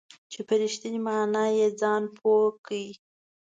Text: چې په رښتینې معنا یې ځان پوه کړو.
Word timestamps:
چې 0.31 0.39
په 0.47 0.53
رښتینې 0.61 0.99
معنا 1.07 1.45
یې 1.57 1.67
ځان 1.79 2.03
پوه 2.17 2.45
کړو. 2.65 2.89